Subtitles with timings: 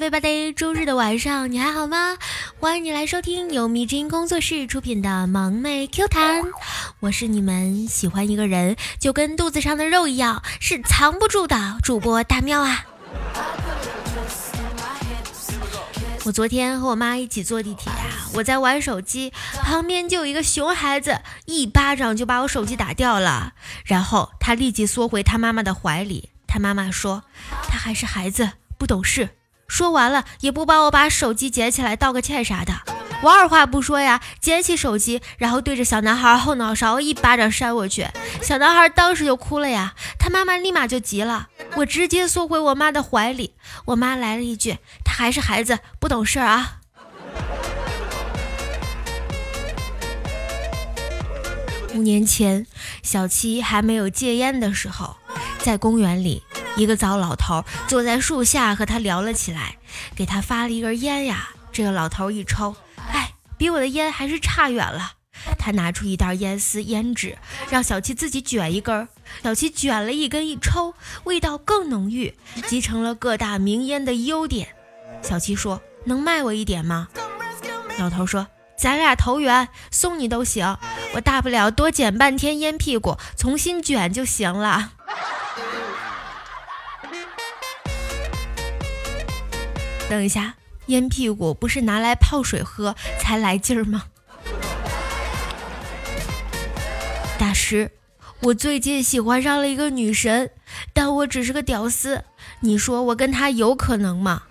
[0.00, 2.16] 喂，巴德周日的晚上你还好吗？
[2.58, 6.42] 欢迎你来收听由迷之音工作室出品的萌妹 Q 弹，
[7.00, 12.86] 我是你们喜欢一个人就跟肚子上的肉一样是藏不住的主播大喵啊。
[16.24, 23.52] 我昨天和我妈一起坐地铁啊，我在玩手机，旁边就有一个熊孩子，一巴掌就把我手机打掉了，
[23.84, 26.30] 然后他立即缩回他妈妈的怀里。
[26.46, 27.22] 他妈妈说，
[27.68, 29.28] 他还是孩子，不懂事。
[29.70, 32.72] 说完了也不帮我把手机捡起来道个歉啥的。
[33.22, 38.08] 我二话不说呀，捡起手机，然后对着小男孩后脑勺一巴掌扇过去。
[38.42, 43.54] 小男孩当时就哭了呀，他妈妈立马就急了，我直接缩回我妈的怀里。
[43.84, 46.78] 我妈来了一句：“他还是孩子，不懂事啊。”
[51.94, 52.66] 五年前，
[53.02, 55.16] 小七还没有戒烟的时候，
[55.58, 56.42] 在公园里。
[56.76, 59.76] 一个糟老头坐在树下和他聊了起来，
[60.14, 61.50] 给他发了一根烟呀。
[61.72, 62.74] 这个老头一抽，
[63.12, 65.12] 哎，比我的烟还是差远了。
[65.58, 67.38] 他拿出一袋烟丝、烟纸，
[67.70, 69.08] 让小七自己卷一根。
[69.42, 72.34] 小七卷了一根一抽，味道更浓郁，
[72.66, 74.68] 集成了各大名烟的优点。
[75.22, 77.08] 小七说：“能卖我一点吗？”
[77.98, 80.76] 老头说：“咱俩投缘，送你都行。
[81.14, 84.92] 我大不了多捡半天烟屁股，重新卷就行了。”
[90.10, 94.06] 等一下，烟屁股不是拿来泡水喝才来劲儿吗？
[97.38, 97.92] 大师，
[98.40, 100.50] 我最近喜欢上了一个女神，
[100.92, 102.24] 但我只是个屌丝，
[102.58, 104.42] 你说我跟她有可能吗？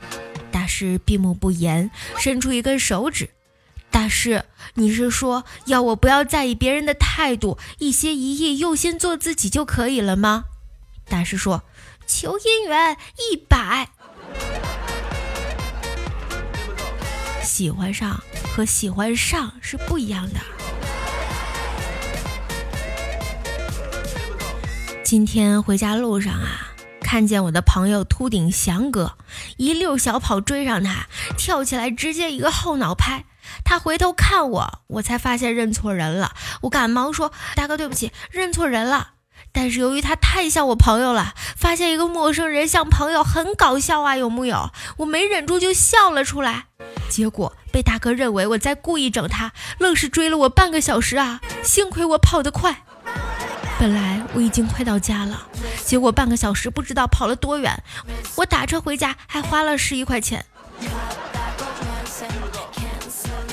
[0.49, 3.29] 大师闭目不言，伸出一根手指。
[3.91, 10.45] 大师，你是说要我不要在意别人的态度，一心一意用心做自己就可以了吗？
[11.09, 11.63] 大师说，
[12.07, 13.89] 求姻缘一百。
[17.59, 20.39] 喜欢上和喜欢上是不一样的。
[25.03, 26.71] 今天回家路上啊，
[27.01, 29.17] 看见我的朋友秃顶翔哥
[29.57, 33.25] 一溜小跑追上他，跳起来直接一个后脑拍。
[33.65, 36.31] 他回头看我，我才发现认错人了。
[36.61, 39.15] 我赶忙说：“大哥，对不起，认错人了。”
[39.51, 44.71] 但是由于他太像我朋友了，发现一个陌生人像朋友很搞笑啊，有木有？
[44.99, 46.67] 我没忍住就笑了出来。
[47.09, 51.41] 结果被大哥认为我在故意整他，愣是追了我半个小时啊！
[51.63, 52.83] 幸亏我跑得快，
[53.79, 55.47] 本来我已经快到家了，
[55.83, 57.83] 结果半个小时不知道跑了多远，
[58.35, 60.45] 我打车回家还花了十一块钱。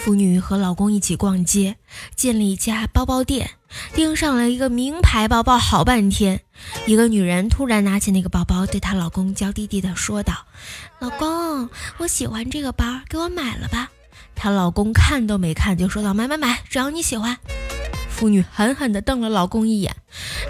[0.07, 1.79] 妇女和老公一起逛街，
[2.15, 3.51] 进了一家包包店，
[3.93, 6.43] 盯上了一个名牌包包，好半天。
[6.87, 10.47] 一个女人突然拿起那个包包，对她老公娇滴滴地说道
[11.01, 13.91] ：“老公，我喜欢这个包，给我买了吧。”
[14.37, 17.39] 她老公看都没看就说道：“买买买，只要你喜欢。”
[18.09, 19.97] 妇女狠狠地瞪了老公一眼，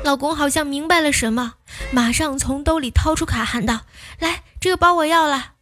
[0.04, 1.54] 老公好像明白了什么，
[1.92, 3.80] 马上从兜里掏出卡，喊道
[4.20, 5.52] ：“来，这个包我要了。”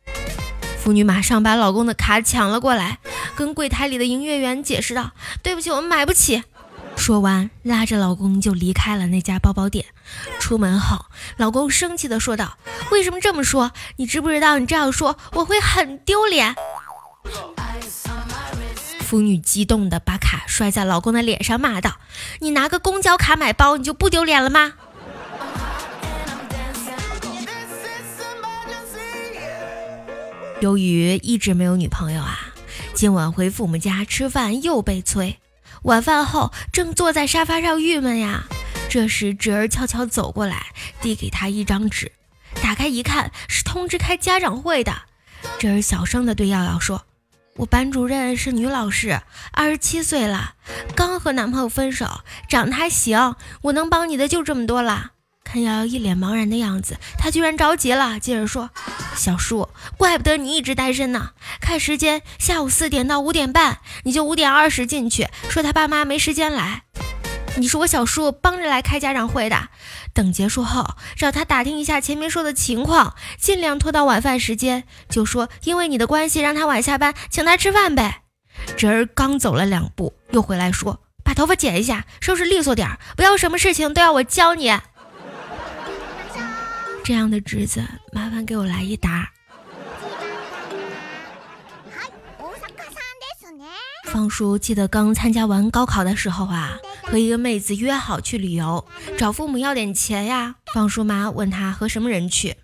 [0.82, 2.99] 妇女马上把老公的卡抢了过来。
[3.37, 5.12] 跟柜台里的营业员解释道
[5.43, 6.43] ：“对不起，我们买不起。”
[6.97, 9.84] 说完，拉着老公就离开了那家包包店。
[10.39, 11.06] 出门后，
[11.37, 12.56] 老公生气地说道
[12.93, 13.73] ：“为什么这么说？
[13.97, 16.55] 你知不知道你这样说我会很丢脸？”
[19.00, 21.99] 妇女激动地把卡摔在老公的脸上，骂道
[22.39, 24.75] ：“你拿个公交卡买包，你就不丢脸了吗？”
[30.61, 32.44] 由于一直没有女朋友啊。
[32.94, 35.41] 今晚回父母家吃饭又被催，
[35.82, 38.44] 晚饭后正坐在沙发上郁闷呀。
[38.88, 40.66] 这时侄儿悄悄走过来，
[41.00, 42.12] 递给他一张纸，
[42.62, 44.94] 打开一看是通知开家长会的。
[45.59, 47.05] 侄儿小声的对耀耀说
[47.59, 49.21] ：“我班主任是女老师，
[49.53, 50.55] 二十七岁了，
[50.94, 55.11] 刚和男朋友分手，长得还行，我能帮你的就这么多了。”
[55.55, 58.71] 看瑶瑶一脸茫然的样子，他居然着急了，接着说
[59.15, 61.31] ：“小叔，怪不得你一直单身呢。
[61.61, 66.83] 看时间，下午四点到五点半，你就五点二十进去，说他爸妈没时间来。
[67.59, 69.69] 你是我小叔帮着来开家长会的，
[70.12, 78.23] 等结束后找他打听一下前面说的情况，尽量拖到晚饭时间，就说因为你的关系让他晚下班，请他吃饭呗。”
[78.77, 84.77] 侄儿刚走了两步，又回来说：“把头发剪一下，收拾利索点，不要什么事情都要我教你。”
[87.05, 89.31] 这样的侄子，麻烦给我来一打。
[94.06, 98.87] 方叔记得刚参加完高考的时候啊，和一个妹子约好去旅游，
[99.19, 100.55] 找父母要点钱呀。
[100.73, 102.56] 方叔妈问他和什么人去，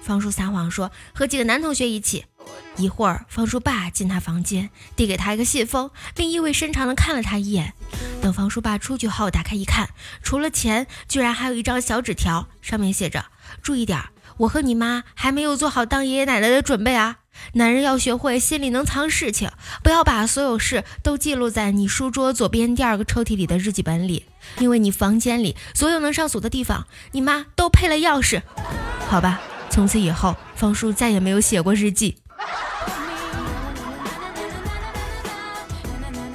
[0.00, 2.26] 方叔撒谎说和几个男同学一起。
[2.76, 7.72] 一会儿，方叔爸进他房间，递给他一个信封，并意味深长地看了他一眼。
[8.20, 9.88] 等方叔爸出去后，打开一看，
[10.22, 13.24] 除了钱，居然还有一张小纸条，上面写着
[13.62, 14.00] ：“注意点，
[14.38, 17.16] 我和你妈还没有做好当爷爷奶奶的准备啊！
[17.52, 19.50] 男人要学会心里能藏事情，
[19.82, 24.24] 不要把所有事都记录在你书桌左边第二个抽屉里的日记本里，
[24.58, 28.42] 因为你房间里所有能上锁的地方，你妈都配了钥匙。
[29.08, 32.16] 好吧，从此以后，方叔再也没有写过日记。”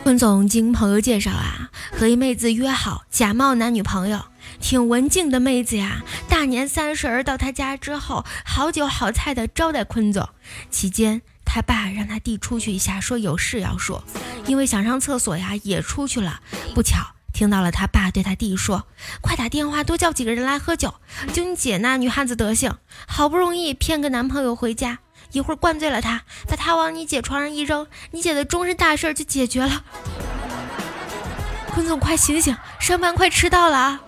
[0.04, 4.20] 坤总经朋友介绍啊，和一妹子约好假冒男女朋友，
[4.62, 6.04] 挺文静的妹子呀。
[6.30, 10.30] 大年三十儿到他家之后，好酒好菜的招待坤总。
[10.70, 14.04] 期间他爸让他弟出去一下，说有事要说，
[14.46, 16.42] 因为想上厕所呀，也出去了。
[16.74, 18.86] 不巧听到了他爸对他弟说
[19.20, 20.94] ：“快打电话多叫几个人来喝酒。
[21.34, 22.78] 就你姐那女汉子德行，
[23.08, 25.00] 好不容易骗个男朋友回家。”
[25.32, 29.86] 一会儿灌醉了他，把他往你姐床上一扔，你姐的终身大事就解决了。
[31.74, 34.02] 坤总，快醒醒，上班快迟到了啊！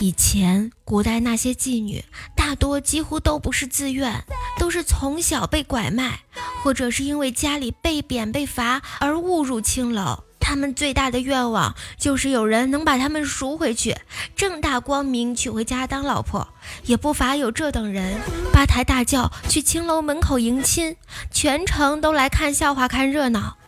[0.00, 2.02] 以前古代那些妓女，
[2.34, 4.24] 大多几乎都不是自愿，
[4.58, 6.20] 都是从小被拐卖，
[6.62, 10.24] 或者是因为家里被贬被罚而误入青楼。
[10.40, 13.94] 他们最大的愿望就是有人能把他们赎回去，
[14.34, 16.48] 正大光明娶回家当老婆。
[16.84, 18.18] 也不乏有这等人，
[18.50, 20.96] 八抬大轿去青楼门口迎亲，
[21.30, 23.58] 全城都来看笑话看热闹。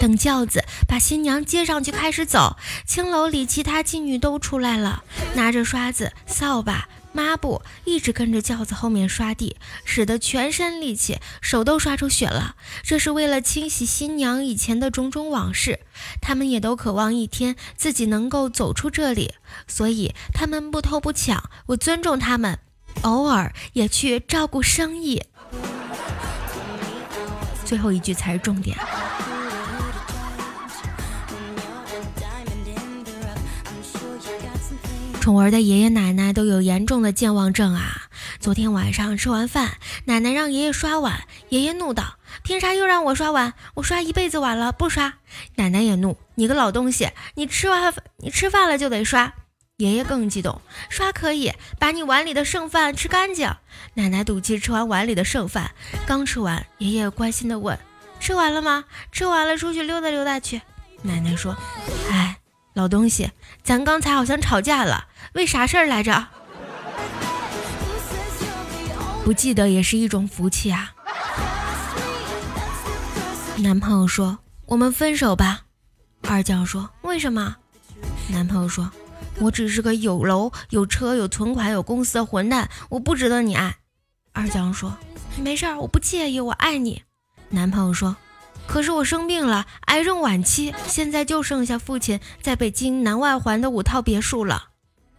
[0.00, 2.56] 等轿子把新娘接上去开始走，
[2.86, 5.04] 青楼里其他妓女都出来了，
[5.34, 6.88] 拿着刷子、扫把。
[7.10, 12.54] 抹布一直跟着轿子后面刷地，使得全身力气，手都刷出血了。
[12.82, 15.80] 这是为了清洗新娘以前的种种往事。
[16.20, 19.34] 他们也都渴望一天自己能够走出这里，
[19.66, 22.58] 所以他们不偷不抢，我尊重他们，
[23.02, 25.22] 偶尔也去照顾生意。
[27.64, 28.78] 最后一句才是重点。
[35.28, 38.08] 宠儿的爷爷奶奶都有严重的健忘症啊！
[38.40, 39.72] 昨天晚上吃完饭，
[40.06, 43.52] 奶奶让爷爷刷碗，爷爷怒道：“凭啥又让我刷碗？
[43.74, 45.18] 我刷一辈子碗了，不刷！”
[45.56, 49.34] 奶奶也怒：“你个老东西，你吃完饭你吃饭了就得刷。”
[49.76, 53.54] 爷爷更激动：“刷可以，把你碗里的剩饭吃干净。”
[53.92, 55.72] 奶奶赌气吃完碗里的剩饭，
[56.06, 57.78] 刚吃完，爷爷关心地问
[58.18, 58.86] ：“吃完了吗？
[59.12, 60.62] 吃完了，出去溜达溜达去。”
[61.04, 61.54] 奶奶说
[62.10, 62.27] ：“哎，
[62.78, 63.32] 老东西，
[63.64, 66.28] 咱刚才好像吵架了。”为啥事儿来着？
[69.24, 70.92] 不记得也是一种福气啊。
[73.56, 75.62] 男朋友说：“我们分手吧。”
[76.22, 77.56] 二将说：“为什么？”
[78.30, 78.92] 男朋友说
[79.42, 83.78] ：“我只是个有楼有车有存款有公司的混蛋，我不值得你爱。”
[84.32, 84.96] 二将说
[85.42, 87.02] ：“没事儿，我不介意，我爱你。”
[87.50, 88.16] 男朋友说
[88.68, 94.68] ：“可是我生病了，癌症晚期，现在就剩下父亲在北京南外环的五套别墅了。”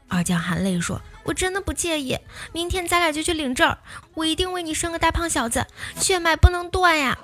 [0.08, 2.18] 二将含泪说：“我真的不介意，
[2.54, 3.76] 明天咱俩就去领证，
[4.14, 5.66] 我一定为你生个大胖小子，
[5.98, 7.18] 血脉不能断呀。”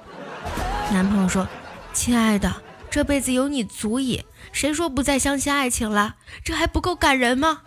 [0.91, 1.47] 男朋友说
[1.93, 6.15] ：“亲爱的，这辈子有你足矣，谁说不再相信爱情了？
[6.43, 7.61] 这还不够感人吗？”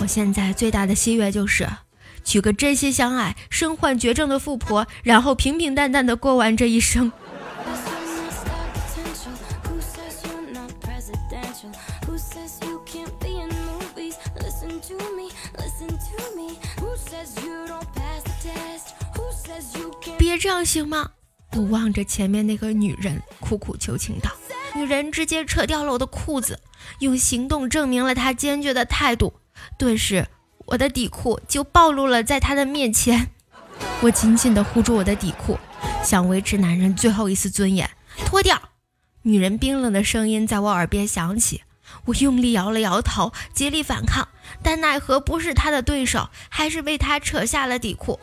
[0.00, 1.68] 我现在最大的心愿就是
[2.24, 7.10] 娶个真心相爱、身患绝症的富婆，然后平平淡淡的过完这一生。
[20.18, 21.10] 别这样行吗？
[21.54, 24.30] 我望着前面那个女人，苦苦求情道。
[24.74, 26.58] 女人直接扯掉了我的裤子，
[27.00, 29.34] 用行动证明了她坚决的态度。
[29.78, 30.26] 顿时，
[30.66, 33.30] 我的底裤就暴露了在他的面前。
[34.02, 35.58] 我紧紧地护住我的底裤，
[36.04, 37.90] 想维持男人最后一丝尊严。
[38.26, 38.60] 脱掉！
[39.22, 41.62] 女人冰冷的声音在我耳边响起。
[42.06, 44.28] 我用力摇了摇头，竭力反抗，
[44.62, 48.18] 但奈何不是他的对手，还是被他扯下了底裤。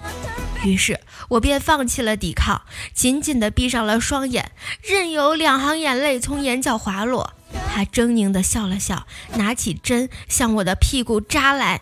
[0.64, 7.34] 于是我便放弃了抵抗，紧紧地闭上了双眼，任由两行眼泪从眼角滑落。
[7.74, 9.06] 他狰狞地笑了笑，
[9.36, 11.82] 拿起针向我的屁股扎来。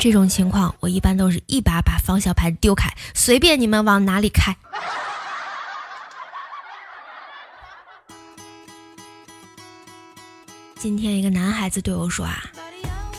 [0.00, 4.56] 这种情况，我一般都是一把把方向盘丢开，随便你们往哪里开。
[10.78, 12.40] 今天一个男孩子对我说啊，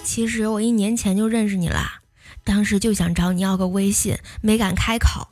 [0.03, 1.85] 其实我一年前就认识你了，
[2.45, 5.27] 当时就想找你要个微信，没敢开口。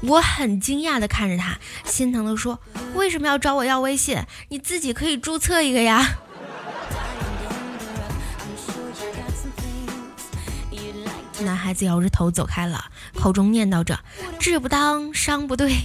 [0.00, 2.58] 我很惊讶的看着他，心疼的说，
[2.94, 4.20] 为什么要找我要微信？
[4.48, 6.18] 你自己可以注册一个呀。
[11.68, 14.00] 孩子摇着头走开了，口中念叨着
[14.40, 15.76] ：“志不当，商不对。”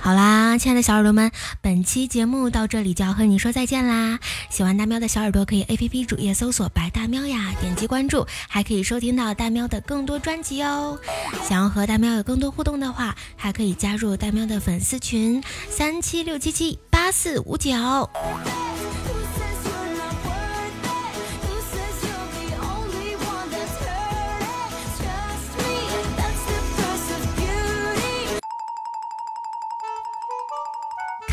[0.00, 1.30] 好啦，亲爱的小耳朵们，
[1.60, 4.18] 本期节目到这里就要和你说再见啦！
[4.48, 10.98] 喜欢大喵的小耳朵可以 A P P 主页搜索“白大喵”呀，点击关注，还可以收听到大喵的更多专辑哦。
[11.46, 17.70] 想要和大喵有更多互动的话，还可以加入大喵的粉丝群三七六七七八四五九。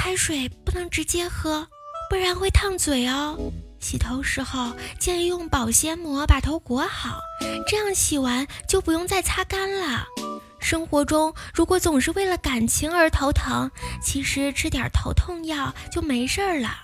[0.10, 1.68] 开水不能直接喝，
[2.10, 3.38] 不然会烫嘴哦。
[3.80, 7.20] 洗头时候建议用保鲜膜把头裹好，
[7.68, 10.08] 这样洗完就不用再擦干了。
[10.60, 13.70] 生活中如果总是为了感情而头疼，
[14.01, 16.80] 其实吃点头痛药就没事儿了。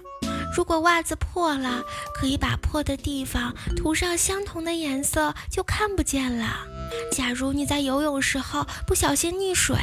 [0.56, 6.68] 如果袜子破了，可以把破的地方涂上相同的颜色，就看不见了。
[7.12, 9.78] 假如你在游泳时候不小心溺水，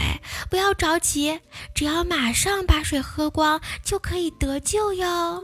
[0.50, 1.40] 不要着急，
[1.74, 5.42] 只要马上把水喝光，就可以得救哟。